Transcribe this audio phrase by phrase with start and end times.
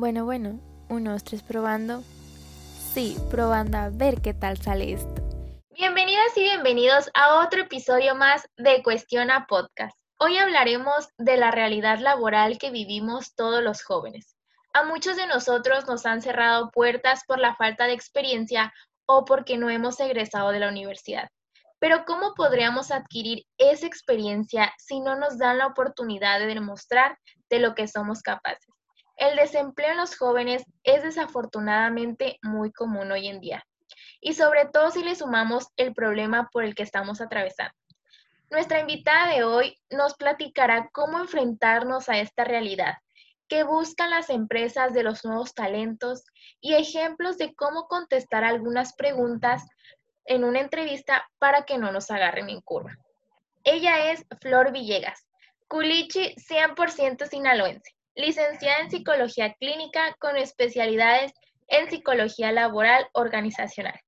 [0.00, 0.58] Bueno, bueno,
[0.88, 2.02] unos tres probando.
[2.94, 5.22] Sí, probando a ver qué tal sale esto.
[5.76, 9.94] Bienvenidas y bienvenidos a otro episodio más de Cuestiona Podcast.
[10.18, 14.38] Hoy hablaremos de la realidad laboral que vivimos todos los jóvenes.
[14.72, 18.72] A muchos de nosotros nos han cerrado puertas por la falta de experiencia
[19.04, 21.28] o porque no hemos egresado de la universidad.
[21.78, 27.18] Pero ¿cómo podríamos adquirir esa experiencia si no nos dan la oportunidad de demostrar
[27.50, 28.69] de lo que somos capaces?
[29.20, 33.62] El desempleo en los jóvenes es desafortunadamente muy común hoy en día,
[34.18, 37.74] y sobre todo si le sumamos el problema por el que estamos atravesando.
[38.50, 42.94] Nuestra invitada de hoy nos platicará cómo enfrentarnos a esta realidad,
[43.46, 46.24] qué buscan las empresas de los nuevos talentos
[46.62, 49.68] y ejemplos de cómo contestar algunas preguntas
[50.24, 52.96] en una entrevista para que no nos agarren en curva.
[53.64, 55.26] Ella es Flor Villegas,
[55.68, 61.32] culichi 100% sinaloense licenciada en Psicología Clínica con especialidades
[61.68, 63.98] en Psicología Laboral Organizacional.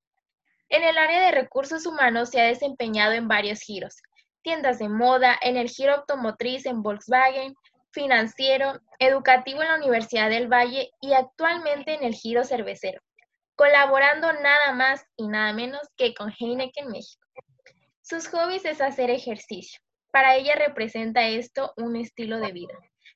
[0.68, 4.02] En el área de recursos humanos se ha desempeñado en varios giros,
[4.42, 7.54] tiendas de moda, en el giro automotriz en Volkswagen,
[7.92, 13.00] financiero, educativo en la Universidad del Valle y actualmente en el giro cervecero,
[13.54, 17.26] colaborando nada más y nada menos que con Heineken México.
[18.00, 19.80] Sus hobbies es hacer ejercicio.
[20.10, 22.74] Para ella representa esto un estilo de vida.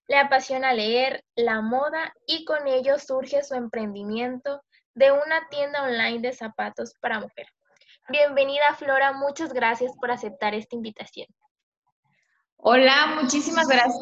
[0.09, 4.63] Le apasiona leer, la moda y con ello surge su emprendimiento
[4.95, 7.47] de una tienda online de zapatos para mujer.
[8.09, 11.27] Bienvenida Flora, muchas gracias por aceptar esta invitación.
[12.57, 13.97] Hola, muchísimas gracias.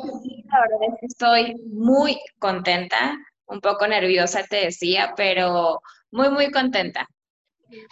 [0.46, 5.80] La verdad es que estoy muy contenta, un poco nerviosa te decía, pero
[6.11, 7.08] muy, muy contenta.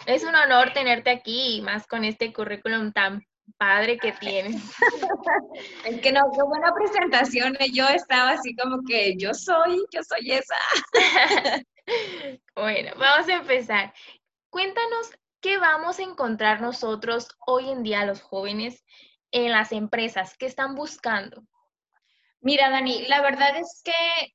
[0.05, 3.25] Es un honor tenerte aquí, más con este currículum tan
[3.57, 4.55] padre que tienes.
[5.85, 7.55] es que no, qué buena presentación.
[7.59, 7.71] ¿eh?
[7.71, 10.55] Yo estaba así como que yo soy, yo soy esa.
[12.55, 13.93] bueno, vamos a empezar.
[14.49, 18.83] Cuéntanos qué vamos a encontrar nosotros hoy en día los jóvenes
[19.31, 21.43] en las empresas, qué están buscando.
[22.39, 24.33] Mira, Dani, la verdad es que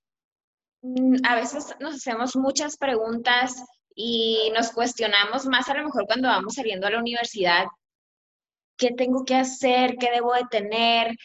[0.82, 3.64] mm, a veces nos hacemos muchas preguntas
[3.94, 7.66] y nos cuestionamos más a lo mejor cuando vamos saliendo a la universidad
[8.78, 11.16] qué tengo que hacer, qué debo de tener,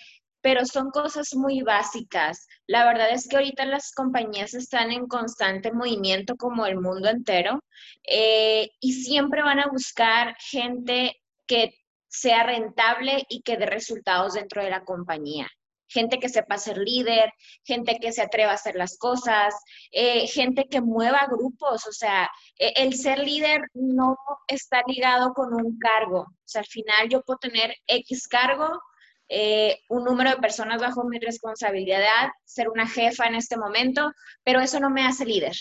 [0.42, 2.48] pero son cosas muy básicas.
[2.68, 7.64] La verdad es que ahorita las compañías están en constante movimiento como el mundo entero
[8.04, 11.76] eh, y siempre van a buscar gente que
[12.08, 15.50] sea rentable y que dé resultados dentro de la compañía
[15.94, 17.32] gente que sepa ser líder,
[17.64, 19.54] gente que se atreva a hacer las cosas,
[19.92, 24.18] eh, gente que mueva grupos, o sea, e, el ser líder no
[24.48, 28.82] está ligado con un cargo, o sea, al final yo puedo tener X cargo,
[29.30, 34.12] eh, un número de personas bajo mi responsabilidad, ser una jefa en este momento,
[34.44, 35.56] pero eso no me hace líder.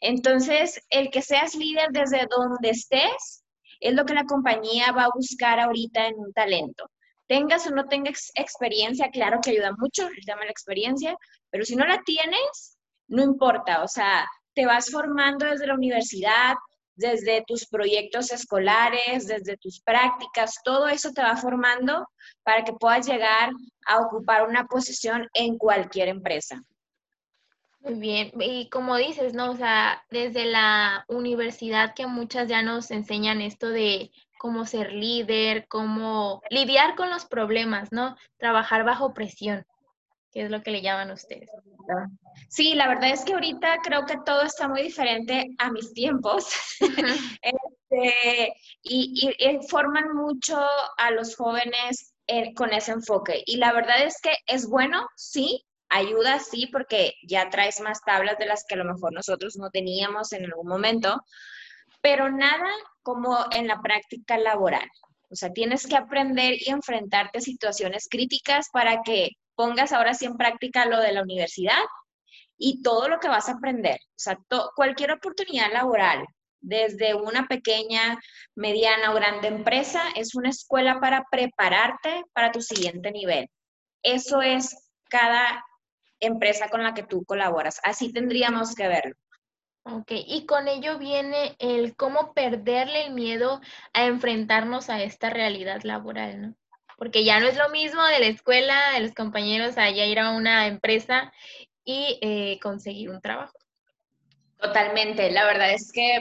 [0.00, 3.44] Entonces, el que seas líder desde donde estés
[3.80, 6.90] es lo que la compañía va a buscar ahorita en un talento
[7.28, 11.16] tengas o no tengas experiencia, claro que ayuda mucho el tema de la experiencia,
[11.50, 16.56] pero si no la tienes, no importa, o sea, te vas formando desde la universidad,
[16.96, 22.08] desde tus proyectos escolares, desde tus prácticas, todo eso te va formando
[22.42, 23.50] para que puedas llegar
[23.86, 26.60] a ocupar una posición en cualquier empresa.
[27.80, 29.52] Muy bien, y como dices, ¿no?
[29.52, 35.66] O sea, desde la universidad que muchas ya nos enseñan esto de cómo ser líder,
[35.68, 38.16] cómo lidiar con los problemas, ¿no?
[38.38, 39.66] Trabajar bajo presión,
[40.32, 41.50] que es lo que le llaman ustedes.
[42.48, 46.46] Sí, la verdad es que ahorita creo que todo está muy diferente a mis tiempos.
[47.90, 49.34] Este, y,
[49.70, 50.58] forman mucho
[50.98, 53.42] a los jóvenes eh, con ese enfoque.
[53.46, 58.36] Y la verdad es que es bueno, sí, ayuda, sí, porque ya traes más tablas
[58.38, 61.22] de las que a lo mejor nosotros no teníamos en algún momento,
[62.10, 62.70] pero nada
[63.02, 64.88] como en la práctica laboral.
[65.28, 70.24] O sea, tienes que aprender y enfrentarte a situaciones críticas para que pongas ahora sí
[70.24, 71.82] en práctica lo de la universidad
[72.56, 73.98] y todo lo que vas a aprender.
[74.02, 74.38] O sea,
[74.74, 76.24] cualquier oportunidad laboral,
[76.60, 78.18] desde una pequeña,
[78.54, 83.50] mediana o grande empresa, es una escuela para prepararte para tu siguiente nivel.
[84.02, 84.74] Eso es
[85.10, 85.62] cada
[86.20, 87.78] empresa con la que tú colaboras.
[87.84, 89.14] Así tendríamos que verlo.
[89.90, 93.60] Ok, y con ello viene el cómo perderle el miedo
[93.94, 96.54] a enfrentarnos a esta realidad laboral, ¿no?
[96.98, 100.32] Porque ya no es lo mismo de la escuela, de los compañeros, allá ir a
[100.32, 101.32] una empresa
[101.84, 103.56] y eh, conseguir un trabajo.
[104.58, 106.20] Totalmente, la verdad es que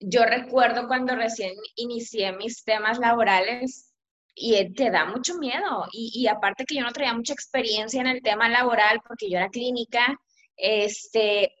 [0.00, 3.92] yo recuerdo cuando recién inicié mis temas laborales
[4.34, 5.86] y eh, te da mucho miedo.
[5.92, 9.36] Y, y aparte que yo no traía mucha experiencia en el tema laboral porque yo
[9.36, 10.16] era clínica,
[10.56, 11.57] este,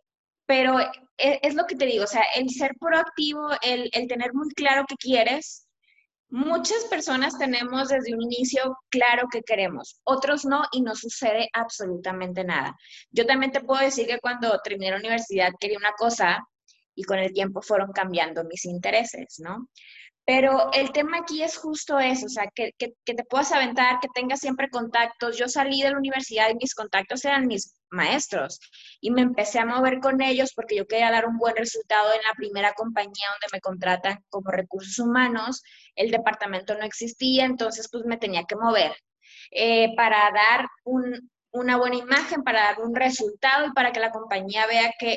[0.48, 4.32] pero e, es, lo que te digo, o sea, el ser proactivo, el, el tener
[4.32, 5.68] muy claro qué quieres,
[6.30, 12.44] Muchas personas tenemos desde un inicio claro que queremos, otros no y no sucede absolutamente
[12.44, 12.76] nada.
[13.10, 16.46] Yo también te puedo decir que cuando terminé la universidad quería una cosa
[16.94, 19.68] y con el tiempo fueron cambiando mis intereses, ¿no?
[20.28, 24.40] Pero el tema aquí es justo eso, o sea, que, te puedas aventar, que tengas
[24.40, 25.38] siempre contactos.
[25.38, 28.60] Yo salí de la universidad y mis contactos eran mis maestros
[29.00, 32.20] y me empecé a mover con ellos porque yo quería dar un buen resultado en
[32.28, 35.62] la primera compañía donde me contratan como recursos humanos.
[35.94, 38.94] El departamento no existía, entonces pues me tenía que mover
[39.50, 44.10] eh, para dar un, una buena imagen, para dar un resultado y para que la
[44.10, 45.16] compañía vea que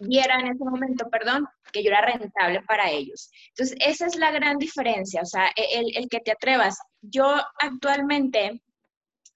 [0.00, 3.30] viera en ese momento, perdón, que yo era rentable para ellos.
[3.48, 6.78] Entonces, esa es la gran diferencia, o sea, e, el, el que te atrevas.
[7.00, 8.62] Yo actualmente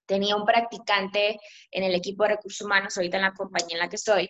[0.05, 1.39] tenía un practicante
[1.71, 4.29] en el equipo de recursos humanos, ahorita en la compañía en la que estoy,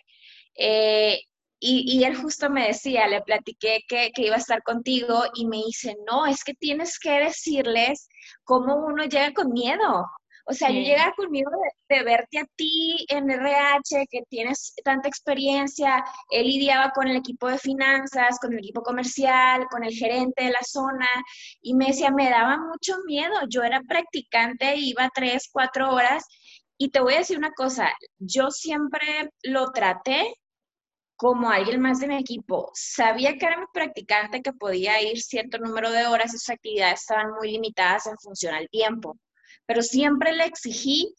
[0.54, 1.20] eh,
[1.58, 5.46] y, y, él justo me decía, le platiqué que, que, iba a estar contigo y
[5.46, 8.08] me dice, no, es que tienes que decirles
[8.44, 10.04] cómo uno llega con miedo.
[10.48, 15.08] O sea, yo llegaba conmigo de, de, verte a ti en RH, que tienes tanta
[15.08, 20.44] experiencia, él lidiaba con el equipo de finanzas, con el equipo comercial, con el gerente
[20.44, 21.08] de la zona,
[21.60, 26.24] y me decía, me daba mucho miedo, yo era practicante, iba tres, cuatro horas,
[26.78, 30.32] y te voy a decir una cosa, yo siempre lo traté
[31.16, 32.70] como alguien más de mi equipo.
[32.74, 37.32] Sabía que era mi practicante, que podía ir cierto número de horas, sus actividades estaban
[37.32, 39.18] muy limitadas en función al tiempo
[39.66, 41.14] pero siempre le exigí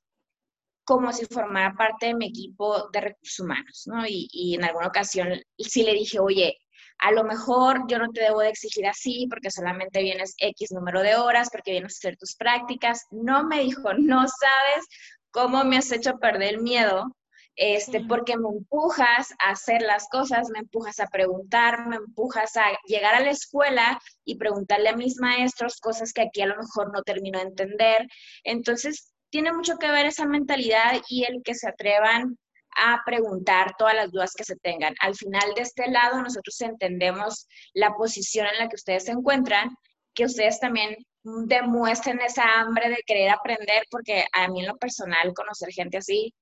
[0.85, 4.05] como si formara parte de mi equipo de recursos humanos, ¿no?
[4.07, 6.57] Y, en alguna ocasión sí le dije, oye,
[6.99, 11.01] a lo mejor yo no te debo de exigir así porque solamente vienes X número
[11.01, 13.05] de horas, porque vienes a hacer tus prácticas.
[13.11, 14.88] No me dijo, no sabes
[15.31, 17.16] cómo me has hecho perder el miedo
[17.57, 22.65] este, porque me empujas a hacer las cosas, me empujas a preguntar, me empujas a
[22.86, 26.94] llegar a la escuela y preguntarle a mis maestros cosas que aquí a lo mejor
[26.94, 28.07] no termino de entender.
[28.44, 32.38] Entonces, tiene mucho que ver esa mentalidad y el que se atrevan
[32.77, 34.94] a preguntar todas las dudas que se tengan.
[35.00, 39.75] Al final de este lado, nosotros entendemos la posición en la que ustedes se encuentran,
[40.13, 45.33] que ustedes también demuestren esa hambre de querer aprender, porque a mí en lo personal
[45.33, 46.36] conocer gente así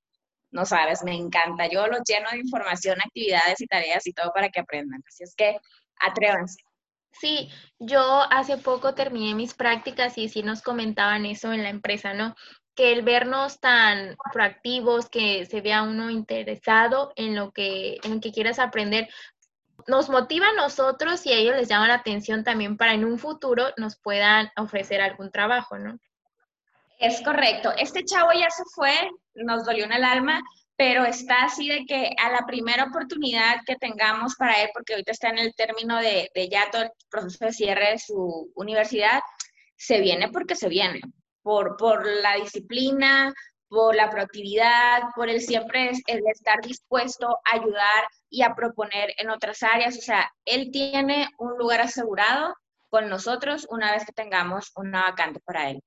[0.52, 1.68] no sabes, me encanta.
[1.68, 5.02] Yo los lleno de información, actividades y tareas y todo para que aprendan.
[5.08, 5.58] Así es que
[6.00, 6.62] atrévanse.
[7.12, 7.50] Sí,
[7.80, 12.36] yo hace poco terminé mis prácticas y sí nos comentaban eso en la empresa, ¿no?
[12.76, 18.34] Que el vernos tan proactivos, que se vea uno interesado en lo que, en que
[18.34, 19.08] quieras aprender,
[19.88, 23.20] nos motiva a nosotros y a ellos les llama la atención también para en un
[23.20, 25.98] futuro nos puedan ofrecer algún trabajo, ¿no?
[27.00, 27.72] Es correcto.
[27.78, 28.94] Este chavo ya se fue,
[29.36, 30.42] nos dolió en el alma,
[30.78, 35.12] pero está así de que a la primera oportunidad que tengamos para él, porque ahorita
[35.12, 39.22] está en el término de, ya todo el proceso de cierre de su universidad,
[39.78, 41.02] se viene porque se viene,
[41.42, 43.34] por, por la disciplina,
[43.68, 49.64] por la proactividad, por el siempre estar dispuesto a ayudar y a proponer en otras
[49.64, 49.98] áreas.
[49.98, 52.56] O sea, él tiene un lugar asegurado
[52.90, 55.82] con nosotros una vez que tengamos una vacante para él.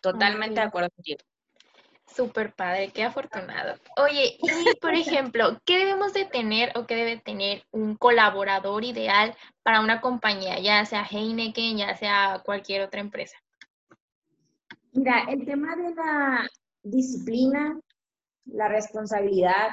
[0.00, 1.18] Totalmente de acuerdo contigo.
[2.14, 3.78] Súper padre, qué afortunado.
[3.96, 9.36] Oye, y por ejemplo, ¿qué debemos de tener o qué debe tener un colaborador ideal
[9.62, 13.36] para una compañía, ya sea Heineken, ya sea cualquier otra empresa?
[14.92, 16.48] Mira, el tema de la
[16.82, 17.78] disciplina,
[18.46, 19.68] la responsabilidad,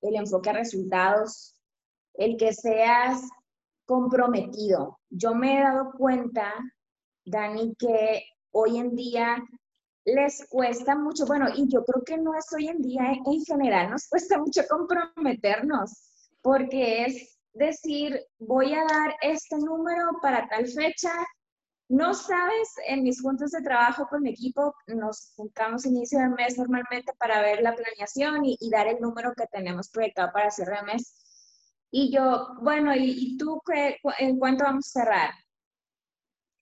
[0.00, 1.54] el enfoque a resultados,
[2.14, 3.28] el que seas
[3.84, 4.98] comprometido.
[5.10, 6.52] Yo me he dado cuenta,
[7.24, 8.24] Dani, que
[8.56, 9.36] hoy en día
[10.06, 13.90] les cuesta mucho, bueno, y yo creo que no es hoy en día, en general
[13.90, 15.90] nos cuesta mucho comprometernos,
[16.40, 21.12] porque es decir, voy a dar este número para tal fecha.
[21.88, 26.58] No sabes, en mis juntas de trabajo con mi equipo, nos juntamos inicio de mes
[26.58, 30.82] normalmente para ver la planeación y, dar el número que tenemos proyectado para cierre de
[30.82, 31.14] mes.
[31.90, 33.60] Y yo, bueno, ¿y, tú
[34.18, 35.30] en cuánto vamos a cerrar?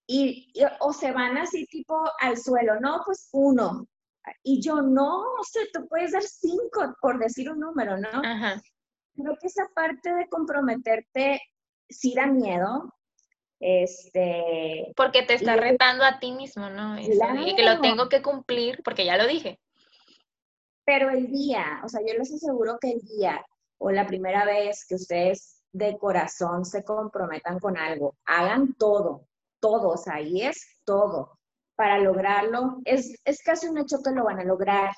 [0.06, 3.86] Y, o se van así tipo al suelo, no, pues uno.
[4.42, 8.08] Y yo, no, o sea, tú puedes dar cinco, por decir un número, ¿no?
[8.08, 8.60] Ajá.
[9.14, 11.40] Creo que esa parte de comprometerte
[11.88, 12.92] sí da miedo.
[13.60, 14.92] Este.
[14.96, 16.98] Porque te está retando a ti mismo, ¿no?
[16.98, 19.60] Y que lo tengo que cumplir porque ya lo dije.
[20.84, 23.44] Pero el día, o sea, yo les aseguro que el día
[23.78, 29.26] o la primera vez que ustedes de corazón se comprometan con algo, hagan todo,
[29.64, 31.38] todos, ahí es todo.
[31.74, 34.90] Para lograrlo, es, es casi un hecho que lo van a lograr.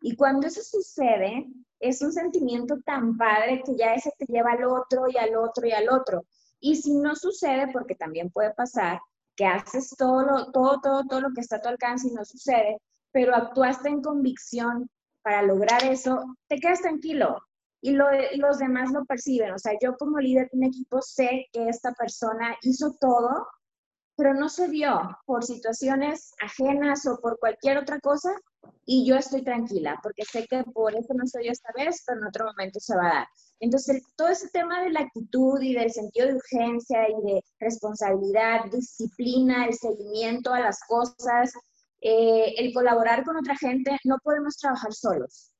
[0.00, 1.46] Y cuando eso sucede,
[1.78, 5.66] es un sentimiento tan padre que ya ese te lleva al otro y al otro
[5.66, 6.24] y al otro.
[6.58, 8.98] Y si no sucede, porque también puede pasar,
[9.36, 12.24] que haces todo, lo, todo, todo, todo lo que está a tu alcance y no
[12.24, 12.78] sucede,
[13.12, 14.88] pero actuaste en convicción
[15.22, 17.36] para lograr eso, te quedas tranquilo
[17.82, 19.52] y, lo, los demás lo perciben.
[19.52, 23.46] O sea, yo como líder de un equipo sé que esta persona hizo todo,
[24.18, 28.34] pero no se vio por situaciones ajenas o por cualquier otra cosa
[28.84, 32.26] y yo estoy tranquila porque sé que por eso no dio esta vez, pero en
[32.26, 33.26] otro momento se va a dar.
[33.60, 38.64] Entonces, todo ese tema de la actitud y del sentido de urgencia y de responsabilidad,
[38.72, 41.52] disciplina, el seguimiento a las cosas,
[42.00, 45.52] eh, el colaborar con otra gente, no podemos trabajar solos.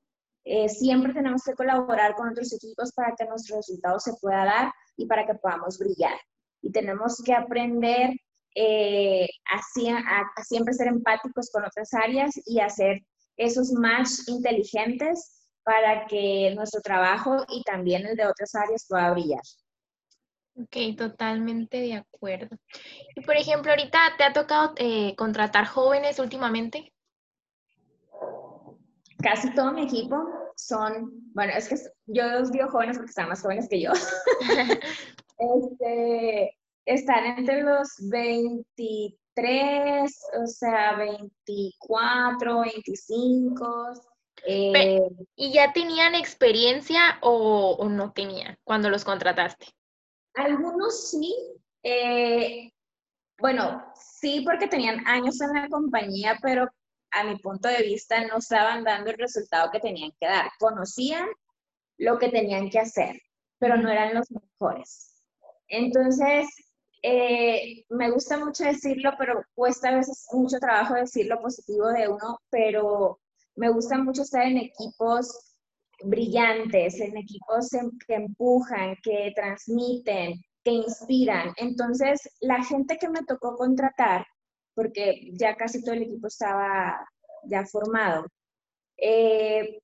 [0.44, 4.72] Eh, siempre tenemos que colaborar con otros equipos para que nuestro resultado se pueda dar
[4.96, 6.18] y para que podamos brillar.
[6.60, 8.14] Y tenemos que aprender
[8.54, 13.02] eh, a, siempre ser empáticos con otras áreas y hacer
[13.36, 19.42] esos match inteligentes para que nuestro trabajo y también el de otras áreas pueda brillar.
[20.56, 22.56] Ok, totalmente de acuerdo.
[23.14, 26.92] Y por ejemplo, ahorita te ha tocado eh, contratar jóvenes últimamente.
[29.22, 30.16] Casi todo mi equipo
[30.56, 31.76] son, bueno, es que
[32.06, 33.92] yo los digo jóvenes porque están más jóvenes que yo.
[35.38, 36.57] este,
[36.88, 43.92] están entre los 23, o sea, 24, 25.
[44.46, 45.02] Eh,
[45.36, 49.66] ¿Y ya tenían experiencia o, no tenían cuando los contrataste?
[50.34, 51.36] Algunos sí.
[51.82, 52.72] Eh,
[53.38, 56.66] bueno, sí porque tenían años en la compañía, pero
[57.10, 60.48] a mi punto de vista no estaban dando el resultado que tenían que dar.
[60.58, 61.28] Conocían
[61.98, 63.20] lo que tenían que hacer,
[63.58, 65.22] pero no eran los mejores.
[65.68, 66.48] Entonces,
[67.02, 72.08] eh, me gusta mucho decirlo, pero cuesta a veces mucho trabajo decir lo positivo de
[72.08, 73.20] uno, pero
[73.56, 75.56] me gusta mucho estar en equipos
[76.04, 77.70] brillantes, en equipos
[78.06, 81.52] que empujan, que transmiten, que inspiran.
[81.56, 84.26] Entonces, la gente que me tocó contratar,
[84.74, 87.04] porque ya casi todo el equipo estaba
[87.44, 88.26] ya formado,
[88.96, 89.80] eh,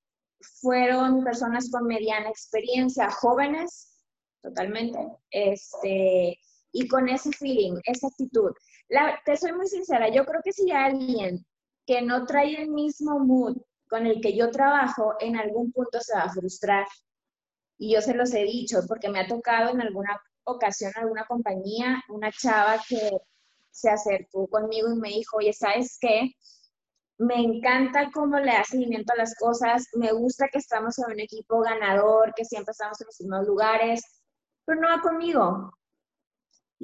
[0.61, 4.05] fueron personas con mediana experiencia, jóvenes,
[4.43, 4.99] totalmente,
[5.31, 6.39] este,
[6.75, 8.53] y con ese feeling, esa actitud.
[9.25, 11.47] te soy muy sincera, yo creo que si alguien
[11.87, 13.57] que no trae el mismo mood
[13.89, 16.87] con el que yo trabajo, en algún punto se va a frustrar.
[17.79, 22.03] Y yo se los he dicho, porque me ha tocado en alguna ocasión, alguna compañía,
[22.09, 23.11] una chava que
[23.71, 26.33] se acercó conmigo y me dijo, oye, ¿sabes qué?
[27.19, 31.21] Me encanta cómo le da seguimiento a las cosas, me gusta que estamos en un
[31.21, 34.03] equipo ganador, que siempre estamos en los mismos lugares,
[34.65, 35.73] pero no va conmigo.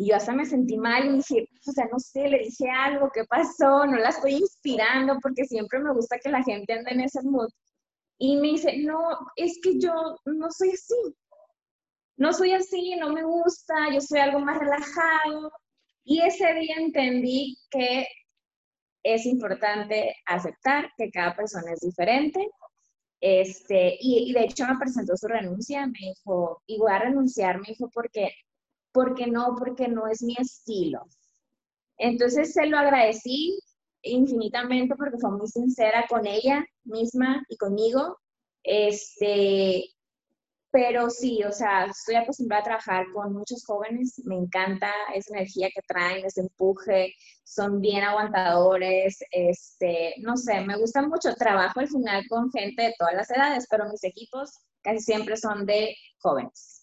[0.01, 3.11] Y yo hasta me sentí mal y dije, o sea, no sé, le dije algo,
[3.13, 3.85] ¿qué pasó?
[3.85, 7.51] No la estoy inspirando porque siempre me gusta que la gente ande en ese mood.
[8.17, 8.99] Y me dice, no,
[9.37, 9.93] es que yo
[10.25, 11.15] no soy así.
[12.17, 15.53] No soy así, no me gusta, yo soy algo más relajado.
[16.03, 18.07] Y ese día entendí que
[19.03, 22.49] es importante aceptar que cada persona es diferente.
[23.21, 27.59] Este, y, y de hecho me presentó su renuncia, me dijo, y voy a renunciar,
[27.59, 28.33] me dijo, porque
[28.93, 31.07] porque no, porque no es mi estilo.
[31.99, 33.59] Entonces se lo agradecí
[34.03, 38.19] infinitamente porque fue muy sincera con ella misma y conmigo.
[38.63, 39.85] Este,
[40.71, 45.69] pero sí, o sea, estoy acostumbrada a trabajar con muchos jóvenes, me encanta esa energía
[45.75, 47.13] que traen, ese empuje,
[47.45, 51.35] son bien aguantadores, este, no sé, me gusta mucho.
[51.35, 54.51] Trabajo al final con gente de todas las edades, pero mis equipos
[54.83, 56.80] casi siempre son de jóvenes.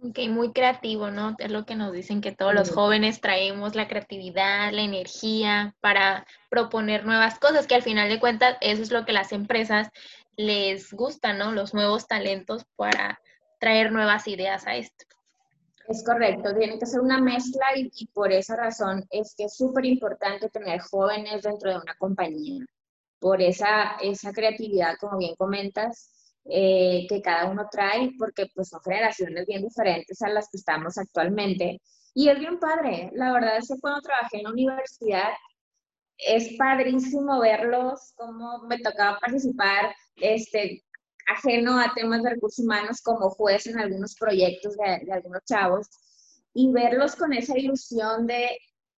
[0.00, 1.34] Ok, muy creativo, ¿no?
[1.38, 6.24] Es lo que nos dicen que todos los jóvenes traemos la creatividad, la energía para
[6.48, 9.88] proponer nuevas cosas, que al final de cuentas eso es lo que las empresas
[10.36, 11.50] les gusta, ¿no?
[11.50, 13.20] Los nuevos talentos para
[13.58, 15.04] traer nuevas ideas a esto.
[15.88, 19.56] Es correcto, tiene que ser una mezcla y, y por esa razón es que es
[19.56, 22.64] súper importante tener jóvenes dentro de una compañía,
[23.18, 26.17] por esa, esa creatividad, como bien comentas,
[26.50, 30.96] eh, que cada uno trae, porque pues son generaciones bien diferentes a las que estamos
[30.98, 31.80] actualmente.
[32.14, 35.30] Y es bien padre, la verdad es que cuando trabajé en la universidad,
[36.18, 40.82] es padrísimo verlos, cómo me tocaba participar, este,
[41.28, 45.86] ajeno a temas de recursos humanos como juez en algunos proyectos de, de algunos chavos,
[46.54, 48.46] y verlos con esa ilusión de,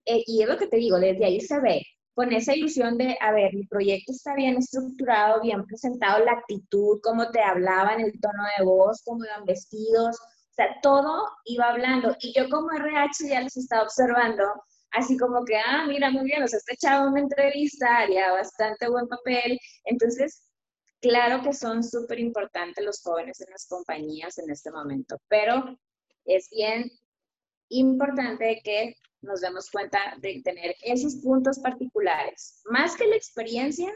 [0.05, 1.81] eh, y es lo que te digo, desde ahí se ve,
[2.19, 6.99] con esa ilusión de, a ver, mi proyecto está bien estructurado, bien presentado, la actitud,
[7.01, 12.17] cómo te hablaban, el tono de voz, cómo iban vestidos, o sea, todo iba hablando.
[12.19, 14.43] Y yo como RH ya los estaba observando,
[14.91, 18.89] así como que, ah, mira, muy bien, o sea, este chavo me entrevista, haría bastante
[18.89, 19.57] buen papel.
[19.85, 20.43] Entonces,
[21.01, 25.77] Claro que son súper importantes los jóvenes en las compañías en este momento, pero
[26.25, 26.91] es bien
[27.69, 32.61] importante que nos demos cuenta de tener esos puntos particulares.
[32.65, 33.91] Más que la experiencia,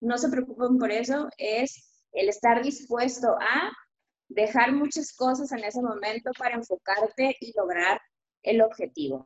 [0.00, 3.72] no se preocupen por eso, es el estar dispuesto a
[4.28, 8.00] dejar muchas cosas en ese momento para enfocarte y lograr
[8.42, 9.24] el objetivo.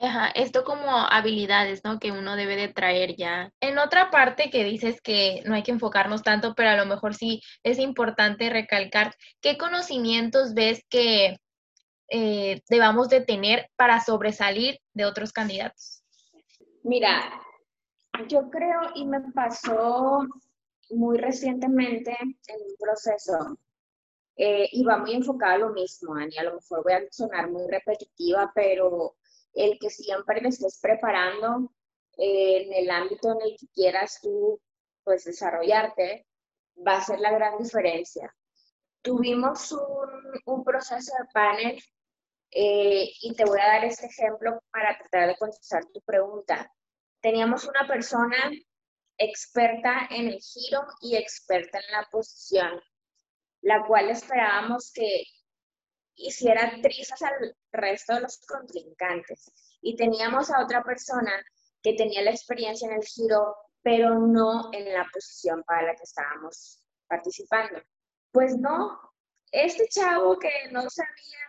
[0.00, 1.98] Ajá, esto como habilidades, ¿no?
[1.98, 3.50] Que uno debe de traer ya.
[3.60, 7.16] En otra parte que dices que no hay que enfocarnos tanto, pero a lo mejor
[7.16, 11.38] sí es importante recalcar, ¿qué conocimientos ves que
[12.08, 16.02] eh, debamos de tener para sobresalir de otros candidatos?
[16.82, 17.42] Mira,
[18.28, 20.26] yo creo y me pasó
[20.90, 23.58] muy recientemente en un proceso
[24.36, 26.38] eh, y va muy enfocado a lo mismo, Ani.
[26.38, 29.16] A lo mejor voy a sonar muy repetitiva, pero
[29.54, 31.72] el que siempre te estés preparando
[32.16, 34.60] eh, en el ámbito en el que quieras tú
[35.04, 36.26] pues desarrollarte
[36.86, 38.34] va a ser la gran diferencia.
[39.02, 39.74] Tuvimos
[40.44, 41.82] un proceso de panel
[42.50, 46.72] eh, y te voy a dar este ejemplo para tratar de contestar tu pregunta.
[47.20, 48.36] Teníamos una persona
[49.18, 52.80] experta en el giro y experta en la posición,
[53.62, 55.24] la cual esperábamos que
[56.14, 59.52] hiciera trizas al resto de los contrincantes.
[59.80, 61.32] Y teníamos a otra persona
[61.82, 66.02] que tenía la experiencia en el giro, pero no en la posición para la que
[66.02, 67.80] estábamos participando.
[68.32, 68.98] Pues no,
[69.52, 71.47] este chavo que no sabía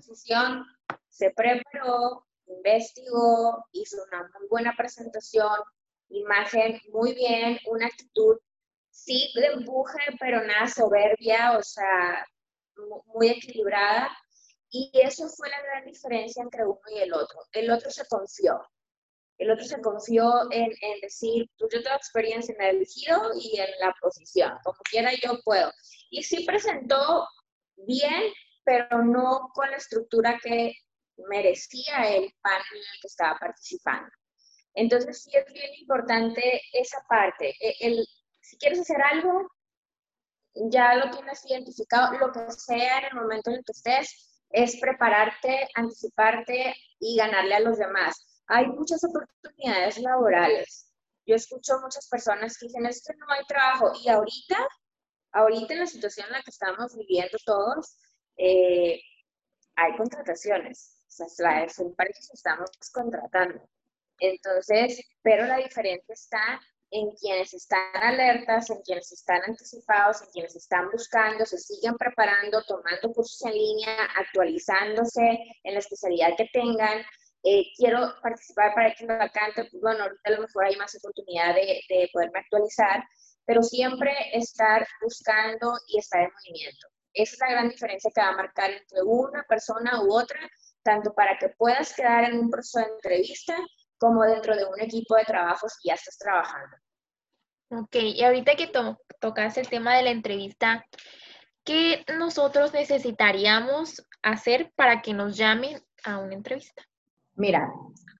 [0.00, 0.66] nada de la posición,
[1.08, 5.58] se preparó, investigó, hizo una muy buena presentación,
[6.08, 8.38] imagen muy bien, una actitud
[8.90, 12.24] sí de empuje, pero nada soberbia, o sea,
[13.14, 14.08] muy equilibrada.
[14.72, 17.40] Y eso fue la gran diferencia entre uno y el otro.
[17.52, 18.60] El otro se confió.
[19.38, 23.58] El otro se confió en, en decir, tú yo tengo experiencia en el giro y
[23.58, 25.72] en la posición, como quiera yo puedo.
[26.10, 27.26] Y sí presentó
[27.86, 28.32] bien,
[28.70, 30.72] pero no con la estructura que
[31.28, 34.08] merecía el panel en el que estaba participando.
[34.74, 37.52] Entonces sí es bien importante esa parte.
[37.60, 38.06] E, el,
[38.40, 39.50] si quieres hacer algo,
[40.70, 44.78] ya lo tienes identificado, lo que sea en el momento en el que estés, es
[44.80, 48.24] prepararte, anticiparte y ganarle a los demás.
[48.46, 50.92] Hay muchas oportunidades laborales.
[51.26, 53.90] Yo escucho muchas personas que dicen, es que no hay trabajo.
[54.00, 54.68] Y ahorita,
[55.32, 57.96] ahorita en la situación en la que estamos viviendo todos,
[58.40, 59.00] eh,
[59.76, 60.96] hay contrataciones.
[61.08, 63.68] O sea, las empresas estamos contratando.
[64.18, 70.56] Entonces, pero la diferencia está en quienes están alertas, en quienes están anticipados, en quienes
[70.56, 77.00] están buscando, se siguen preparando, tomando cursos en línea, actualizándose en la especialidad que tengan.
[77.42, 81.54] Eh, quiero participar para X vacante, pues bueno, ahorita a lo mejor hay más oportunidad
[81.54, 83.04] de, de poderme actualizar,
[83.46, 86.88] pero siempre estar buscando y estar en movimiento.
[87.12, 90.40] Esa es la gran diferencia que va a marcar entre una persona u otra,
[90.82, 93.56] tanto para que puedas quedar en un proceso de entrevista
[93.98, 96.76] como dentro de un equipo de trabajo si ya estás trabajando.
[97.70, 98.70] Ok, y ahorita que
[99.20, 100.84] tocas el tema de la entrevista,
[101.64, 106.82] ¿qué nosotros necesitaríamos hacer para que nos llamen a una entrevista?
[107.34, 107.70] Mira,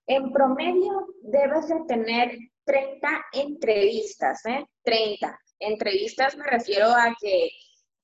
[0.07, 4.65] en promedio debes de tener 30 entrevistas, ¿eh?
[4.83, 5.37] 30.
[5.59, 7.49] Entrevistas me refiero a que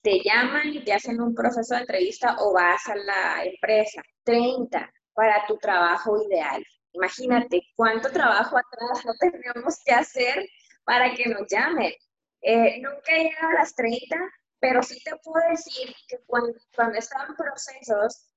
[0.02, 4.02] te llaman y te hacen un proceso de entrevista o vas a la empresa.
[4.24, 6.64] 30 para tu trabajo ideal.
[6.94, 10.48] Imagínate cuánto trabajo atrás no tenemos que hacer
[10.84, 11.94] para que nos llamen.
[12.42, 14.16] Eh, nunca he llegado a las 30,
[14.60, 18.28] pero sí te puedo decir que cuando, cuando estaba en procesos,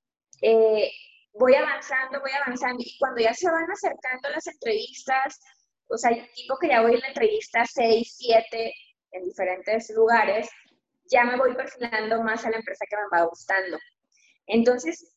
[0.43, 0.91] eh,
[1.35, 5.39] voy avanzando, voy avanzando, y cuando ya se van acercando las entrevistas,
[5.89, 8.75] o sea, tipo que ya voy en la entrevista 6, 7
[9.13, 10.49] en diferentes lugares,
[11.11, 13.79] ya me voy perfilando más a la empresa que me va gustando.
[14.47, 15.15] Entonces,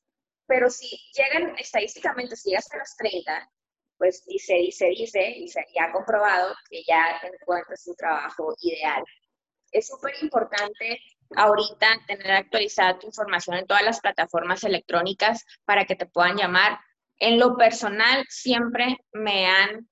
[0.47, 3.49] pero si llegan estadísticamente, si llegas a los 30,
[3.97, 9.03] pues dice, dice, dice, y se ha comprobado que ya encuentras tu trabajo ideal.
[9.71, 10.99] Es súper importante
[11.35, 16.79] ahorita tener actualizada tu información en todas las plataformas electrónicas para que te puedan llamar.
[17.17, 19.87] En lo personal, siempre me han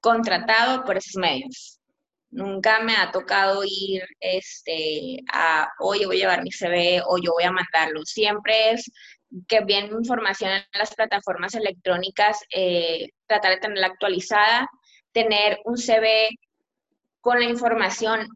[0.00, 1.75] contratado por esos medios.
[2.36, 7.32] Nunca me ha tocado ir este, a, oye, voy a llevar mi CV o yo
[7.32, 8.04] voy a mandarlo.
[8.04, 8.92] Siempre es
[9.48, 14.68] que viene información en las plataformas electrónicas, eh, tratar de tenerla actualizada,
[15.12, 16.28] tener un CV
[17.22, 18.28] con la información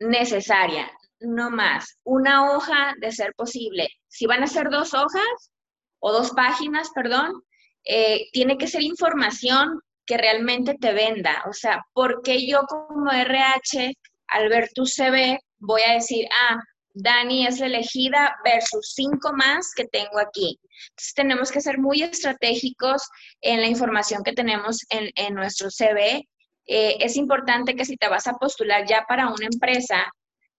[0.00, 0.90] necesaria,
[1.20, 1.96] no más.
[2.02, 3.88] Una hoja de ser posible.
[4.08, 5.52] Si van a ser dos hojas
[6.00, 7.40] o dos páginas, perdón,
[7.84, 11.44] eh, tiene que ser información que realmente te venda.
[11.48, 13.94] O sea, ¿por qué yo como RH
[14.28, 16.58] al ver tu CV, voy a decir, ah,
[16.92, 20.58] Dani es elegida versus cinco más que tengo aquí.
[20.90, 23.02] Entonces tenemos que ser muy estratégicos
[23.40, 26.28] en la información que tenemos en, nuestro CV.
[26.66, 30.06] Eh, es importante que si te vas a postular ya para una empresa,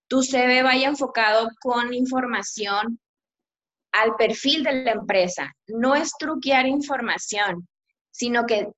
[0.08, 3.00] tu CV vaya enfocado con información
[3.92, 5.52] al perfil de la empresa.
[5.66, 7.66] No es truquear información,
[8.10, 8.68] sino que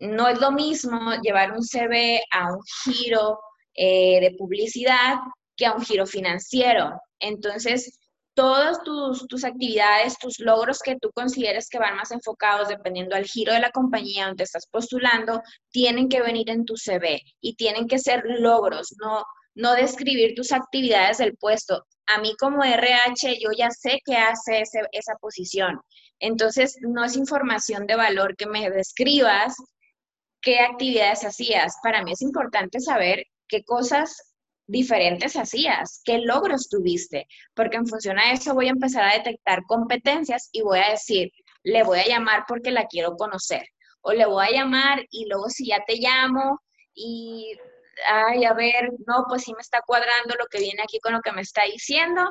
[0.00, 3.38] no es lo mismo llevar un CV a un giro
[3.74, 5.16] eh, de publicidad
[5.56, 7.00] que a un giro financiero.
[7.18, 7.98] Entonces,
[8.34, 13.26] todas tus, tus, actividades, tus logros que tú consideres que van más enfocados dependiendo del
[13.26, 17.86] giro de la compañía donde estás postulando, tienen que venir en tu CV y tienen
[17.86, 21.84] que ser logros, no, no describir tus actividades del puesto.
[22.06, 25.80] A mí como RH yo ya sé qué hace esa posición.
[26.18, 29.54] Entonces, no es información de valor que me describas
[30.44, 31.76] qué actividades hacías.
[31.82, 34.34] Para mí es importante saber qué cosas
[34.66, 39.64] diferentes hacías, qué logros tuviste, porque en función a eso voy a empezar a detectar
[39.66, 41.32] competencias y voy a decir,
[41.64, 43.66] le voy a llamar porque la quiero conocer,
[44.00, 46.60] o le voy a llamar y luego si ya te llamo
[46.94, 47.58] y,
[48.06, 51.20] ay, a ver, no, pues sí me está cuadrando lo que viene aquí con lo
[51.20, 52.30] que me está diciendo,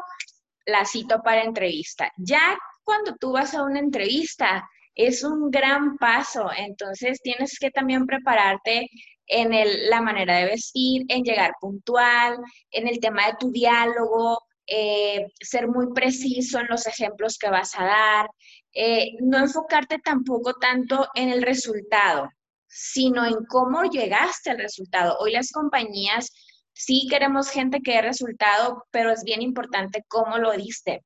[0.66, 2.12] la cito para entrevista.
[2.18, 8.06] Ya cuando tú vas a una entrevista, es un gran paso, entonces tienes que también
[8.06, 8.90] prepararte
[9.28, 12.38] en el, la manera de vestir, en llegar puntual,
[12.72, 17.74] en el tema de tu diálogo, eh, ser muy preciso en los ejemplos que vas
[17.76, 18.28] a dar,
[18.74, 22.30] eh, no enfocarte tampoco tanto en el resultado,
[22.68, 25.18] sino en cómo llegaste al resultado.
[25.20, 26.32] Hoy las compañías
[26.74, 31.04] sí queremos gente que dé resultado, pero es bien importante cómo lo diste,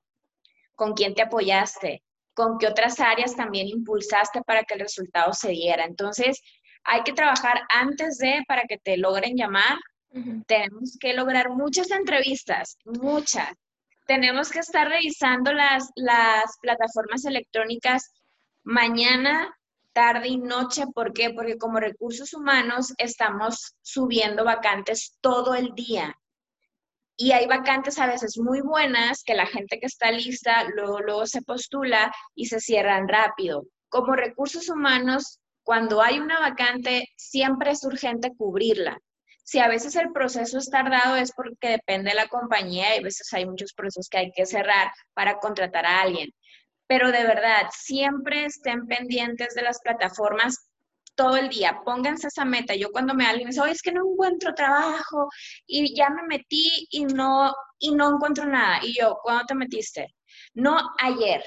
[0.76, 2.04] con quién te apoyaste,
[2.38, 5.86] con qué otras áreas también impulsaste para que el resultado se diera.
[5.86, 6.40] Entonces,
[6.84, 9.80] hay que trabajar antes de para que te logren llamar.
[10.46, 13.52] Tenemos que lograr muchas entrevistas, muchas.
[14.06, 18.12] Tenemos que estar revisando las, las plataformas electrónicas
[18.64, 19.52] mañana,
[19.92, 20.86] tarde y noche.
[20.94, 21.32] ¿Por qué?
[21.32, 26.16] Porque como recursos humanos estamos subiendo vacantes todo el día.
[27.20, 31.42] Y hay vacantes a veces muy buenas que la gente que está lista luego, se
[31.42, 33.66] postula y se cierran rápido.
[33.90, 39.00] Como recursos humanos cuando hay una vacante, siempre es urgente cubrirla.
[39.44, 43.04] Si a veces el proceso es tardado es porque depende de la compañía y a
[43.04, 46.30] veces hay muchos procesos que hay que cerrar para contratar a alguien.
[46.88, 50.70] Pero de verdad, siempre estén pendientes de las plataformas
[51.18, 51.82] todo el día.
[51.84, 52.76] Pónganse esa meta.
[52.76, 55.28] Yo cuando me alguien me dice, oye, es que no encuentro trabajo
[55.66, 58.80] y ya me metí y no, y no encuentro nada.
[58.84, 60.16] Y yo, ¿cuándo te metiste?
[60.54, 61.44] No, ayer.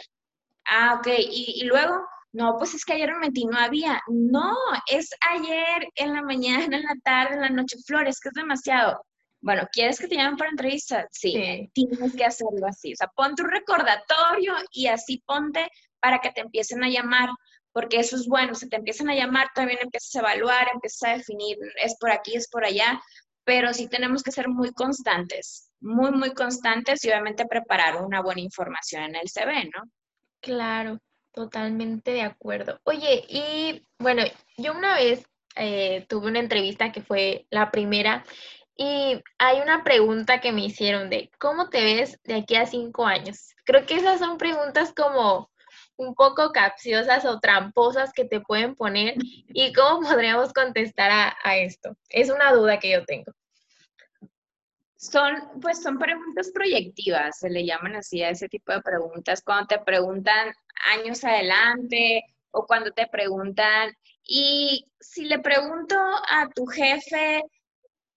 [0.66, 1.08] Ah, ok.
[1.18, 2.00] y luego,
[2.32, 4.00] no, pues es que ayer me metí, no había.
[4.08, 4.54] No,
[4.86, 7.76] es ayer, en la mañana, en la tarde, en la noche.
[7.86, 9.04] Flores, que es demasiado.
[9.40, 11.08] Bueno, ¿quieres que te llamen para entrevista?
[11.10, 12.92] Sí, tienes que hacerlo así.
[12.92, 17.30] O sea, ponte un recordatorio y así ponte para que te empiecen a llamar,
[17.72, 18.54] porque eso es bueno.
[18.54, 22.36] Si te empiezan a llamar, también empiezas a evaluar, empiezas a definir, es por aquí,
[22.36, 23.00] es por allá,
[23.44, 28.40] pero sí tenemos que ser muy constantes, muy, muy constantes y obviamente preparar una buena
[28.40, 29.90] información en el CV, ¿no?
[30.40, 30.98] Claro.
[31.32, 32.80] Totalmente de acuerdo.
[32.84, 34.22] Oye, y bueno,
[34.56, 38.24] yo una vez eh, tuve una entrevista que fue la primera
[38.76, 43.06] y hay una pregunta que me hicieron de ¿cómo te ves de aquí a cinco
[43.06, 43.54] años?
[43.64, 45.49] Creo que esas son preguntas como
[46.00, 51.56] un poco capciosas o tramposas que te pueden poner y cómo podríamos contestar a, a
[51.58, 51.96] esto.
[52.08, 53.32] Es una duda que yo tengo.
[54.96, 59.66] Son, pues son preguntas proyectivas, se le llaman así a ese tipo de preguntas, cuando
[59.66, 60.52] te preguntan
[60.92, 67.42] años adelante o cuando te preguntan, y si le pregunto a tu jefe,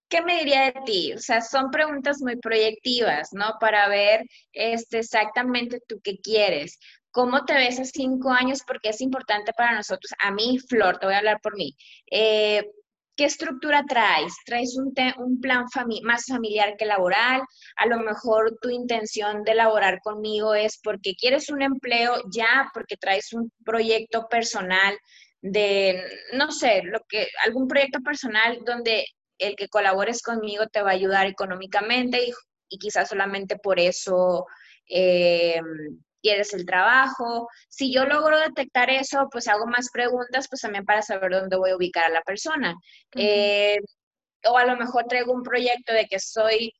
[0.08, 1.12] ¿qué me diría de ti?
[1.14, 3.56] O sea, son preguntas muy proyectivas, ¿no?
[3.58, 6.78] Para ver este, exactamente tú qué quieres.
[7.14, 8.64] ¿Cómo te ves a cinco años?
[8.66, 10.12] Porque es importante para nosotros.
[10.18, 11.76] A mí, Flor, te voy a hablar por mí.
[12.10, 12.68] Eh,
[13.16, 14.34] ¿Qué estructura traes?
[14.44, 14.92] ¿Traes un,
[15.40, 15.66] plan
[16.02, 17.42] más familiar que laboral?
[17.76, 22.96] A lo mejor tu intención de laborar conmigo es porque quieres un empleo ya, porque
[22.96, 24.98] traes un proyecto personal
[25.40, 29.06] de, no sé, lo que, algún proyecto personal donde
[29.38, 32.32] el que colabores conmigo te va a ayudar económicamente y,
[32.70, 34.46] y quizás solamente por eso
[34.88, 35.60] eh,
[36.24, 37.48] quieres el trabajo.
[37.68, 41.70] Si yo logro detectar eso, pues hago más preguntas, pues también para saber dónde voy
[41.70, 42.74] a ubicar a la persona.
[43.14, 43.78] Eh,
[44.46, 46.72] o a lo mejor traigo un proyecto de que soy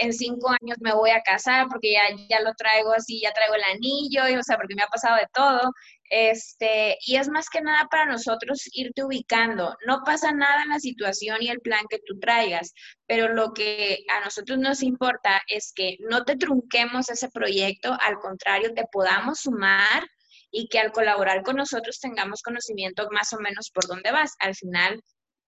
[0.00, 3.54] en cinco años me voy a casar porque ya, ya lo traigo así, ya traigo
[3.54, 5.72] el anillo, y, o sea, porque me ha pasado de todo.
[6.10, 9.76] Este, y es más que nada para nosotros irte ubicando.
[9.86, 12.74] No pasa nada en la situación y el plan que tú traigas,
[13.06, 18.18] pero lo que a nosotros nos importa es que no te trunquemos ese proyecto, al
[18.18, 20.04] contrario, te podamos sumar
[20.50, 24.34] y que al colaborar con nosotros tengamos conocimiento más o menos por dónde vas.
[24.40, 25.00] Al final,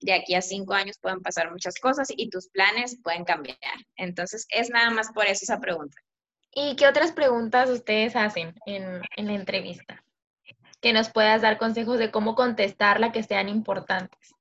[0.03, 3.59] de aquí a cinco años pueden pasar muchas cosas y tus planes pueden cambiar.
[3.97, 5.97] Entonces, es nada más por eso esa pregunta.
[6.55, 10.05] ¿Y qué otras preguntas ustedes hacen en, en la entrevista?
[10.81, 14.35] Que nos puedas dar consejos de cómo contestarla que sean importantes.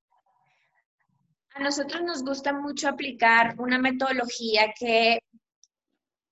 [1.54, 5.22] A nosotros nos gusta mucho aplicar una metodología que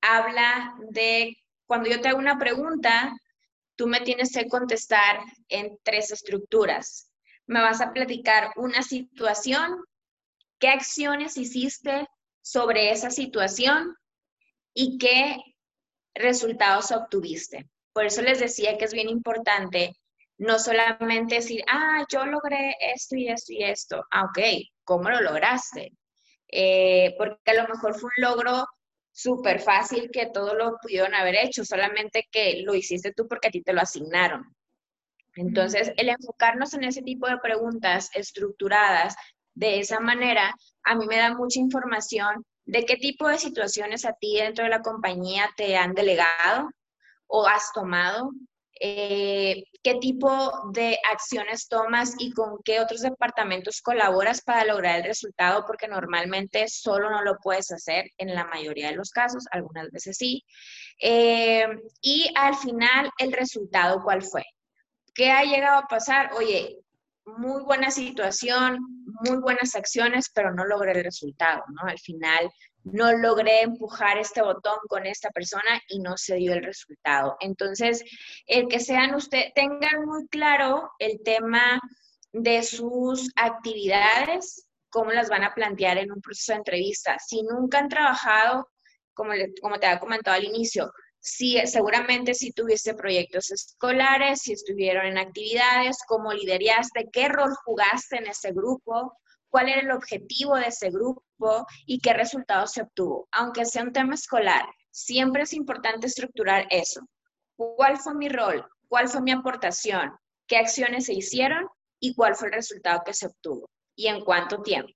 [0.02, 3.14] habla de cuando yo te hago una pregunta,
[3.76, 7.09] tú me tienes que contestar en tres estructuras
[7.50, 9.84] me vas a platicar una situación,
[10.60, 12.08] qué acciones hiciste
[12.42, 13.96] sobre esa situación
[14.72, 15.36] y qué
[16.14, 17.68] resultados obtuviste.
[17.92, 19.96] Por eso les decía que es bien importante
[20.38, 24.06] no solamente decir, ah, yo logré esto y esto y esto.
[24.12, 24.40] Ah, ok,
[24.84, 25.94] ¿cómo lo lograste?
[26.52, 28.68] Eh, porque a lo mejor fue un logro
[29.12, 33.52] súper fácil que todo lo pudieron haber hecho, solamente que lo hiciste tú porque a
[33.52, 34.56] ti te lo asignaron.
[35.40, 39.16] Entonces, el enfocarnos en ese tipo de preguntas estructuradas
[39.54, 44.14] de esa manera, a mí me da mucha información de qué tipo de situaciones a
[44.14, 46.70] ti dentro de la compañía te han delegado
[47.28, 48.32] o has tomado,
[48.82, 55.06] eh, qué tipo de acciones tomas y con qué otros departamentos colaboras para lograr el
[55.06, 59.90] resultado, porque normalmente solo no lo puedes hacer en la mayoría de los casos, algunas
[59.92, 60.44] veces sí.
[61.02, 61.66] Eh,
[62.02, 64.44] y al final, el resultado, ¿cuál fue?
[65.20, 66.32] ¿Qué ha llegado a pasar?
[66.38, 66.80] Oye,
[67.26, 68.80] muy buena situación,
[69.26, 71.90] muy buenas acciones, pero no logré el resultado, ¿no?
[71.90, 72.50] Al final
[72.86, 77.36] no logré empujar este botón con esta persona y no se dio el resultado.
[77.42, 78.02] Entonces,
[78.46, 81.82] el que sean ustedes, tengan muy claro el tema
[82.32, 87.20] de sus actividades, cómo las van a plantear en un proceso de entrevista.
[87.20, 88.70] Si nunca han trabajado,
[89.14, 90.90] como, como te había comentado al inicio,
[91.22, 98.18] Sí, seguramente si tuviste proyectos escolares, si estuvieron en actividades, cómo lideraste, qué rol jugaste
[98.18, 99.18] en ese grupo,
[99.50, 103.28] cuál era el objetivo de ese grupo y qué resultados se obtuvo.
[103.32, 107.02] Aunque sea un tema escolar, siempre es importante estructurar eso.
[107.58, 108.66] ¿Cuál fue mi rol?
[108.88, 110.12] ¿Cuál fue mi aportación?
[110.48, 111.68] ¿Qué acciones se hicieron?
[112.00, 113.70] ¿Y cuál fue el resultado que se obtuvo?
[113.96, 114.94] ¿Y en cuánto tiempo?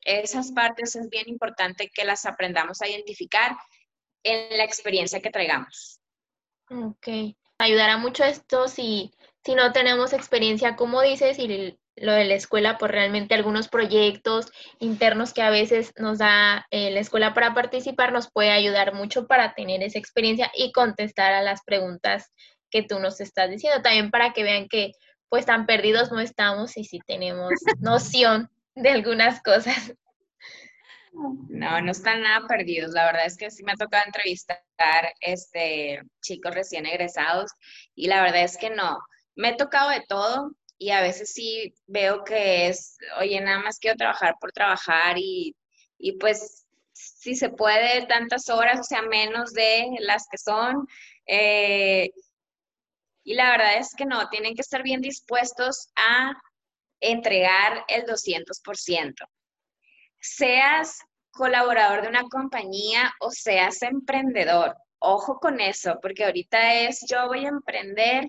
[0.00, 3.56] Esas partes es bien importante que las aprendamos a identificar
[4.24, 6.00] en la experiencia que traigamos.
[6.70, 7.08] Ok.
[7.58, 9.12] Ayudará mucho esto si,
[9.44, 14.50] si no tenemos experiencia, como dices, y lo de la escuela, por realmente algunos proyectos
[14.80, 19.26] internos que a veces nos da eh, la escuela para participar, nos puede ayudar mucho
[19.26, 22.32] para tener esa experiencia y contestar a las preguntas
[22.70, 23.82] que tú nos estás diciendo.
[23.82, 24.92] También para que vean que
[25.28, 29.94] pues tan perdidos no estamos y si tenemos noción de algunas cosas.
[31.14, 32.92] No, no están nada perdidos.
[32.92, 34.58] La verdad es que sí me ha tocado entrevistar
[35.20, 37.52] este, chicos recién egresados
[37.94, 38.98] y la verdad es que no.
[39.36, 43.78] Me he tocado de todo y a veces sí veo que es, oye, nada más
[43.78, 45.54] quiero trabajar por trabajar y,
[45.98, 50.86] y pues si se puede tantas horas, o sea, menos de las que son.
[51.26, 52.10] Eh,
[53.24, 56.32] y la verdad es que no, tienen que estar bien dispuestos a
[57.00, 59.28] entregar el 200%
[60.24, 64.74] seas colaborador de una compañía o seas emprendedor.
[64.98, 68.28] Ojo con eso, porque ahorita es yo voy a emprender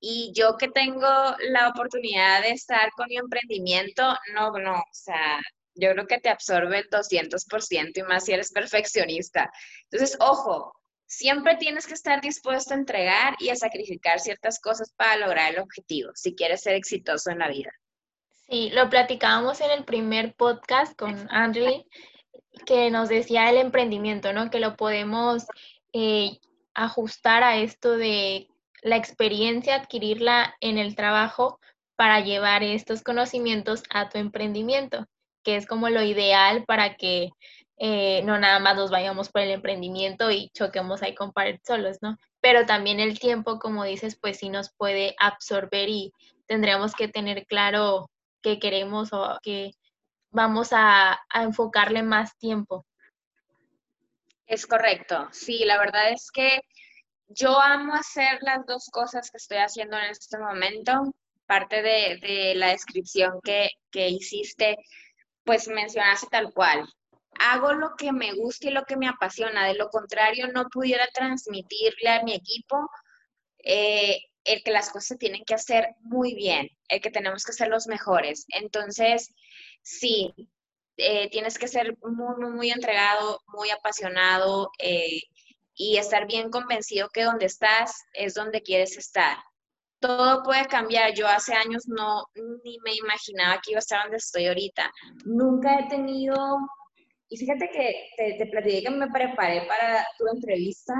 [0.00, 1.08] y yo que tengo
[1.50, 4.02] la oportunidad de estar con mi emprendimiento,
[4.34, 5.40] no, no, o sea,
[5.74, 9.50] yo creo que te absorbe el 200% y más si eres perfeccionista.
[9.90, 10.72] Entonces, ojo,
[11.06, 15.60] siempre tienes que estar dispuesto a entregar y a sacrificar ciertas cosas para lograr el
[15.60, 17.72] objetivo, si quieres ser exitoso en la vida.
[18.48, 21.84] Sí, lo platicábamos en el primer podcast con Andrew,
[22.66, 24.50] que nos decía el emprendimiento, ¿no?
[24.50, 25.46] Que lo podemos
[25.92, 26.38] eh,
[26.74, 28.48] ajustar a esto de
[28.82, 31.60] la experiencia, adquirirla en el trabajo
[31.96, 35.06] para llevar estos conocimientos a tu emprendimiento,
[35.44, 37.30] que es como lo ideal para que
[37.78, 41.98] eh, no nada más nos vayamos por el emprendimiento y choquemos ahí con pared solos,
[42.00, 42.16] ¿no?
[42.40, 46.12] Pero también el tiempo, como dices, pues sí nos puede absorber y
[46.46, 48.10] tendríamos que tener claro
[48.42, 49.72] que queremos o que
[50.30, 52.86] vamos a, enfocarle más tiempo.
[54.46, 56.60] Es correcto, sí, la verdad es que
[57.28, 61.14] yo amo hacer las dos cosas que estoy haciendo en este momento.
[61.46, 64.76] Parte de, la descripción que, que, hiciste,
[65.44, 66.86] pues mencionaste tal cual.
[67.38, 69.66] hago lo que me gusta y lo que me apasiona.
[69.66, 72.90] De lo contrario, no pudiera transmitirle a mi equipo
[73.64, 77.68] eh, el que las cosas tienen que hacer muy bien, el que tenemos que ser
[77.68, 78.46] los mejores.
[78.48, 79.32] Entonces,
[79.82, 80.34] sí,
[80.96, 85.20] eh, tienes que ser muy, muy, entregado, muy apasionado eh,
[85.74, 89.38] y estar bien convencido que donde estás es donde quieres estar.
[90.00, 91.14] Todo puede cambiar.
[91.14, 92.24] Yo hace años no
[92.64, 94.90] ni me imaginaba que iba a estar donde estoy ahorita.
[95.24, 96.58] Nunca he tenido,
[97.28, 100.92] y fíjate que te, te platiqué que me preparé para tu entrevista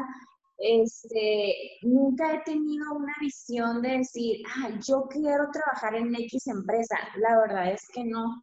[0.59, 6.97] este, nunca he tenido una visión de decir, ah, yo quiero trabajar en X empresa.
[7.17, 8.43] La verdad es que no.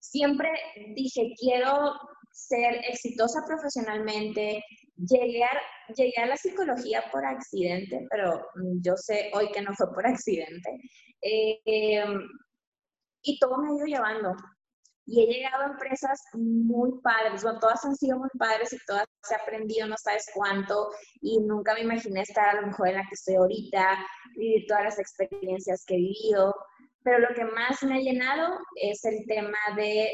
[0.00, 0.50] Siempre
[0.94, 1.92] dije, quiero
[2.32, 4.62] ser exitosa profesionalmente.
[4.96, 5.50] Llegué a,
[5.94, 8.44] llegué a la psicología por accidente, pero
[8.80, 10.70] yo sé hoy que no fue por accidente.
[11.22, 12.04] Eh,
[13.22, 14.34] y todo me ha ido llevando
[15.06, 19.34] y he llegado a empresas muy padres, todas han sido muy padres y todas he
[19.34, 20.88] aprendido no sabes cuánto
[21.20, 23.98] y nunca me imaginé estar a lo mejor en la que estoy ahorita,
[24.36, 26.54] vivir todas las experiencias que he vivido,
[27.04, 30.10] pero lo que más me ha llenado es el tema de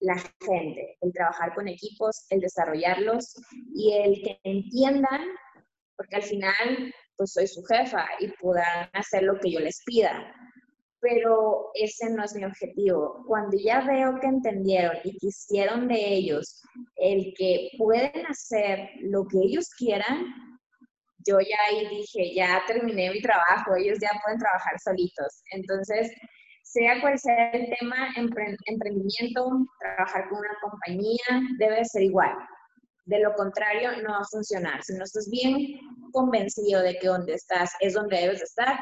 [0.00, 3.34] la gente, el trabajar con equipos, el desarrollarlos
[3.74, 5.22] y el que entiendan,
[5.96, 10.34] porque al final pues soy su jefa y puedan hacer lo que yo les pida
[11.00, 13.24] pero ese no es mi objetivo.
[13.26, 16.62] Cuando ya veo que entendieron y quisieron de ellos
[16.96, 20.26] el que pueden hacer lo que ellos quieran,
[21.26, 25.42] yo ya ahí dije, ya terminé mi trabajo, ellos ya pueden trabajar solitos.
[25.50, 26.10] Entonces,
[26.62, 28.08] sea cual sea el tema,
[28.66, 32.32] emprendimiento, trabajar con una compañía, debe ser igual.
[33.06, 34.82] De lo contrario, no va a funcionar.
[34.82, 35.78] Si no estás bien
[36.12, 38.78] convencido de que donde estás es donde debes estar,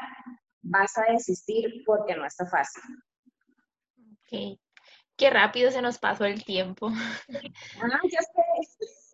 [0.65, 2.83] vas a desistir porque no está fácil.
[3.97, 4.59] Ok.
[5.17, 6.89] Qué rápido se nos pasó el tiempo.
[6.89, 8.41] Ah, ya sé.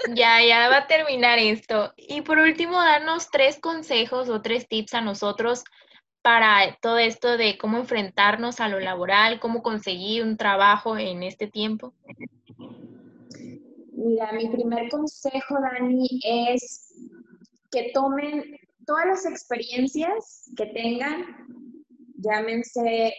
[0.16, 1.94] Ya, ya va a terminar esto.
[1.96, 5.64] Y por último, darnos tres consejos o tres tips a nosotros
[6.24, 11.46] para todo esto de cómo enfrentarnos a lo laboral, cómo conseguir un trabajo en este
[11.46, 11.94] tiempo.
[13.92, 16.96] Mira, mi primer consejo, Dani, es
[17.70, 18.58] que tomen
[18.92, 21.26] todas las experiencias que tengan,
[22.18, 23.14] llámense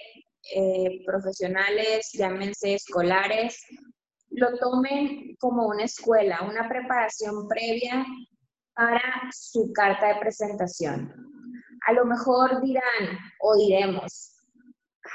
[0.54, 3.64] eh, profesionales, llámense escolares,
[4.32, 8.04] lo tomen como una escuela, una preparación previa
[8.74, 9.00] para
[9.32, 11.10] su carta de presentación.
[11.88, 14.36] A lo mejor dirán o diremos,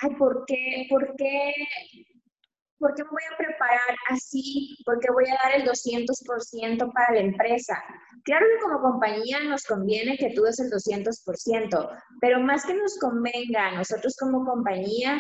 [0.02, 1.54] ay, ¿por qué, por qué
[2.80, 4.76] ¿por qué me voy a preparar así?
[4.86, 7.76] ¿Por qué voy a dar el 200% para la empresa?
[8.24, 12.98] Claro que como compañía nos conviene que tú des el 200%, pero más que nos
[13.00, 15.20] convenga a nosotros como compañía,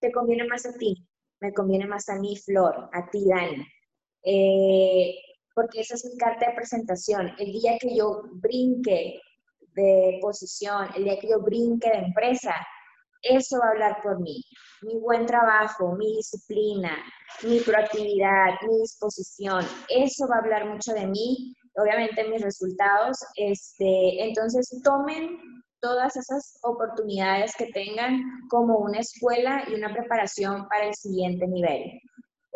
[0.00, 1.06] te conviene más a ti,
[1.40, 3.66] me conviene más a mí, Flor, a ti, Dani.
[4.24, 5.14] Eh,
[5.54, 7.32] porque esa es mi carta de presentación.
[7.38, 9.20] El día que yo brinque
[9.74, 12.54] de posición, el día que yo brinque de empresa,
[13.22, 14.42] eso va a hablar por mí.
[14.82, 16.96] Mi buen trabajo, mi disciplina,
[17.42, 23.18] mi proactividad, mi disposición, eso va a hablar mucho de mí, obviamente mis resultados.
[23.36, 25.38] Este, entonces tomen
[25.80, 32.00] todas esas oportunidades que tengan como una escuela y una preparación para el siguiente nivel.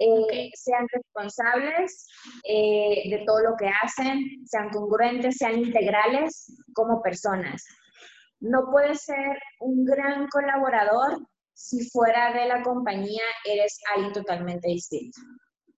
[0.02, 2.06] Eh, sean responsables
[2.44, 7.62] eh, de todo lo que hacen, sean congruentes, sean integrales como personas.
[8.40, 11.18] No puedes ser un gran colaborador
[11.52, 15.20] si fuera de la compañía eres alguien totalmente distinto.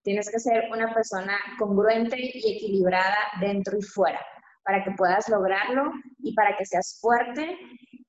[0.02, 4.20] Tienes que ser una persona congruente y equilibrada dentro y fuera
[4.64, 7.58] para que puedas lograrlo y para que seas fuerte.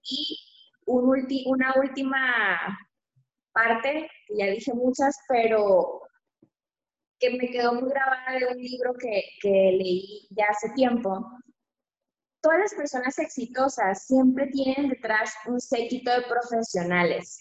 [0.03, 0.37] Y
[0.85, 2.77] una última
[3.53, 6.01] parte, ya dije muchas, pero
[7.19, 11.25] que me quedó muy grabada de un libro que leí ya hace tiempo,
[12.43, 17.39] todas las personas exitosas siempre tienen detrás un séquito de profesionales.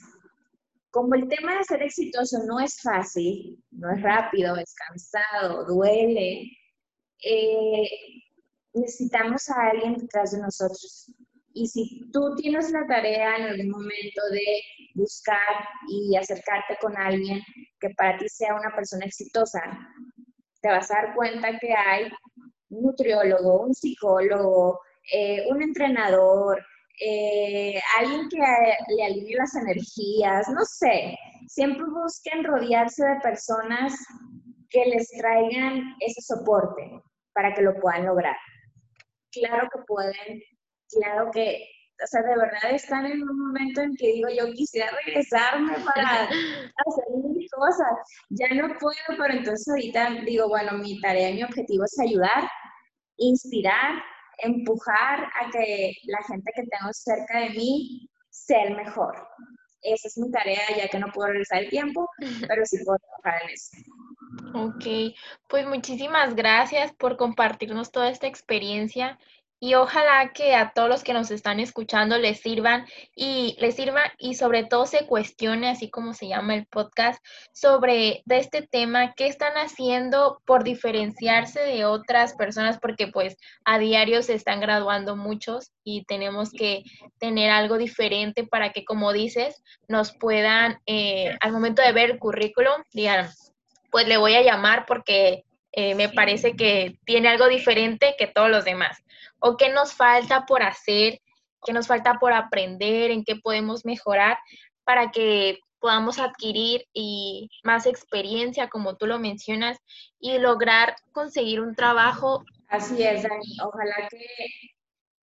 [0.90, 6.44] Como el tema de ser exitoso no es fácil, no es rápido, es cansado, duele,
[7.24, 7.90] eh,
[8.74, 11.12] necesitamos a alguien detrás de nosotros.
[11.52, 14.62] Y si tú tienes la tarea en algún momento de
[14.94, 17.40] buscar y acercarte con alguien
[17.80, 19.60] que para ti sea una persona exitosa,
[20.60, 22.04] te vas a dar cuenta que hay
[22.68, 24.79] un nutriólogo, un psicólogo,
[25.13, 26.63] eh, un entrenador,
[27.00, 31.17] eh, alguien que le alinee las energías, no sé.
[31.48, 33.94] Siempre busquen rodearse de personas
[34.71, 37.03] que les traigan ese soporte
[37.35, 38.37] para que lo puedan lograr.
[39.33, 40.42] Claro que pueden,
[40.90, 41.67] claro que,
[42.03, 46.23] o sea, de verdad están en un momento en que digo, yo quisiera regresarme para
[46.29, 47.98] hacer mi mil cosas,
[48.31, 52.48] ya no puedo, pero entonces ahorita digo, bueno, mi tarea mi objetivo es ayudar,
[53.17, 54.03] inspirar,
[54.42, 59.16] empujar a que la gente que tengo cerca de mí sea el mejor.
[59.82, 62.08] Esa es mi tarea, ya que no puedo regresar el tiempo,
[62.48, 63.76] pero sí puedo trabajar en eso.
[64.54, 65.14] Ok,
[65.48, 69.18] pues muchísimas gracias por compartirnos toda esta experiencia
[69.65, 72.85] y ojalá que a todos los que nos están escuchando les sirvan
[73.15, 78.23] y les sirva y sobre todo se cuestione, así como se llama el podcast, sobre
[78.25, 84.25] de este tema, qué están haciendo por diferenciarse de otras personas, porque pues a diario
[84.25, 86.83] se están graduando muchos y tenemos que
[87.19, 92.19] tener algo diferente para que, como dices, nos puedan, eh, al momento de ver el
[92.19, 93.31] currículum, digan,
[93.92, 98.50] pues le voy a llamar porque eh, me parece que tiene algo diferente que todos
[98.50, 99.04] los demás
[99.42, 101.20] o qué nos falta por hacer,
[101.64, 104.38] qué nos falta por aprender, en qué podemos mejorar
[104.84, 109.78] para que podamos adquirir y más experiencia, como tú lo mencionas,
[110.20, 112.44] y lograr conseguir un trabajo.
[112.68, 113.56] Así es, Dani.
[113.64, 114.24] Ojalá que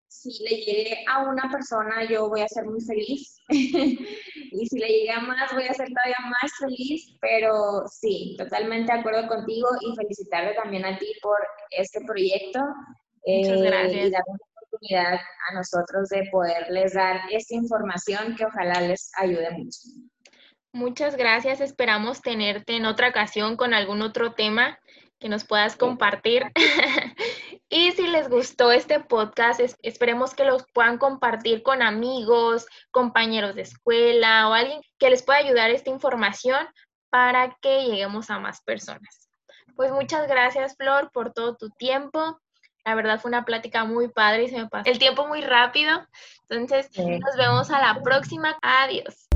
[0.07, 3.41] si le llegue a una persona, yo voy a ser muy feliz.
[3.49, 7.17] y si le llega más, voy a ser todavía más feliz.
[7.19, 11.39] Pero sí, totalmente de acuerdo contigo y felicitarte también a ti por
[11.71, 12.59] este proyecto.
[13.25, 14.05] Muchas eh, gracias.
[14.05, 15.19] y dar una oportunidad
[15.49, 19.79] a nosotros de poderles dar esta información que ojalá les ayude mucho.
[20.73, 21.61] Muchas gracias.
[21.61, 24.79] Esperamos tenerte en otra ocasión con algún otro tema
[25.19, 26.51] que nos puedas compartir.
[27.69, 33.61] y si les gustó este podcast, esperemos que los puedan compartir con amigos, compañeros de
[33.61, 36.67] escuela o alguien que les pueda ayudar esta información
[37.09, 39.29] para que lleguemos a más personas.
[39.75, 42.39] Pues muchas gracias, Flor, por todo tu tiempo.
[42.85, 46.05] La verdad fue una plática muy padre y se me pasó el tiempo muy rápido.
[46.49, 48.57] Entonces, nos vemos a la próxima.
[48.61, 49.27] Adiós.